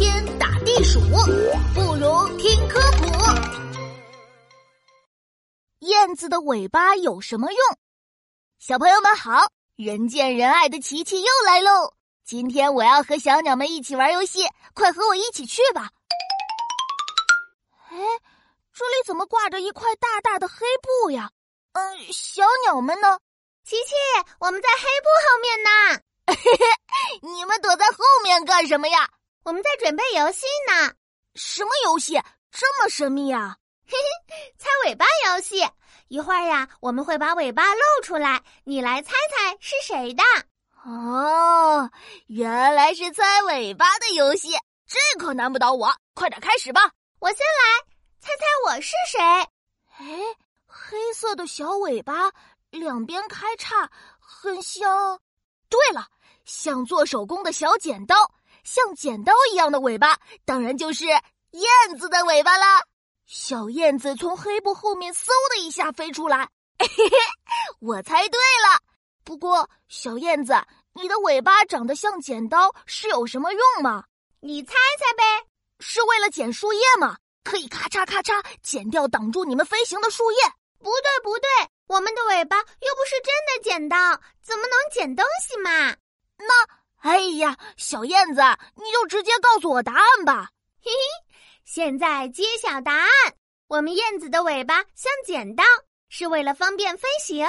[0.00, 0.98] 天打地鼠，
[1.74, 3.04] 不如听科普。
[5.80, 7.60] 燕子的尾巴有什么用？
[8.58, 11.92] 小朋友们好，人见人爱的琪琪又来喽！
[12.24, 15.90] 今天我要和小鸟们一起玩游戏，快和我一起去吧。
[17.90, 17.98] 哎，
[18.72, 21.30] 这里怎么挂着一块大大的黑布呀？
[21.72, 23.18] 嗯，小鸟们呢？
[23.64, 23.92] 琪琪，
[24.38, 25.70] 我们在黑布后面呢。
[26.28, 26.64] 嘿嘿，
[27.20, 29.06] 你们躲在后面干什么呀？
[29.44, 30.92] 我们在准备游戏呢。
[31.34, 32.20] 什么游戏？
[32.50, 33.56] 这么神秘呀？
[33.86, 33.96] 嘿
[34.28, 35.66] 嘿，猜尾巴游戏。
[36.08, 40.22] 一会儿呀，我们会把尾巴露出来，你来猜猜是谁的。
[40.84, 41.90] 哦，
[42.26, 44.50] 原来是猜尾巴的游戏，
[44.86, 45.94] 这可难不倒我。
[46.14, 46.92] 快点开始吧！
[47.20, 49.20] 我先来，猜猜我是谁？
[49.98, 50.18] 哎，
[50.66, 52.32] 黑色的小尾巴，
[52.70, 55.20] 两边开叉，很像。
[55.68, 56.08] 对了，
[56.44, 58.16] 像做手工的小剪刀，
[58.64, 61.20] 像剪刀一样的尾巴，当然就是燕
[61.98, 62.82] 子的尾巴啦。
[63.26, 67.10] 小燕子从黑布后面嗖的一下飞出来， 嘿嘿，
[67.80, 68.80] 我猜对了。
[69.24, 70.54] 不过，小燕子，
[70.94, 74.04] 你的尾巴长得像剪刀，是有什么用吗？
[74.40, 75.46] 你猜猜呗。
[75.78, 77.16] 是为了剪树叶吗？
[77.44, 80.38] 可以咔嚓咔嚓剪掉挡住你们飞行的树叶？
[80.78, 81.48] 不对，不对。
[81.86, 83.96] 我们的尾巴又不是真的剪刀，
[84.42, 85.96] 怎么能剪东西嘛？
[86.36, 86.66] 那，
[87.00, 88.42] 哎呀，小燕子，
[88.74, 90.50] 你就直接告诉我答案吧。
[90.82, 91.34] 嘿嘿，
[91.64, 93.08] 现在揭晓答案。
[93.68, 95.64] 我们燕子的尾巴像剪刀，
[96.08, 97.46] 是为了方便飞行。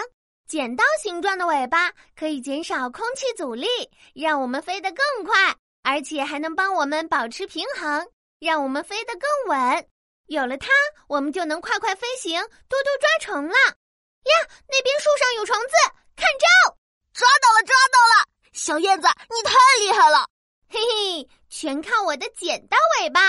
[0.47, 3.67] 剪刀形状的尾巴可以减少空气阻力，
[4.13, 8.07] 让我们飞得更快，而且还能帮我们保持平衡，
[8.39, 9.87] 让我们飞得更稳。
[10.27, 10.69] 有了它，
[11.07, 13.53] 我们就能快快飞行，多多抓虫了。
[13.53, 15.73] 呀，那边树上有虫子，
[18.61, 20.27] 小燕子，你太厉害了！
[20.69, 23.19] 嘿嘿，全靠我的剪刀尾巴。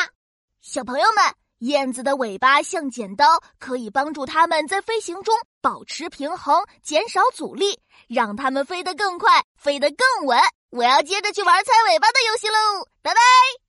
[0.61, 1.25] 小朋友们，
[1.61, 10.39] 燕子的尾巴像剪刀，可以帮助它们在飞行中保持平衡，减少阻力，让它们飞得更快，飞得更稳。
[10.69, 13.62] 我要接着去玩猜尾巴的游戏喽，拜拜。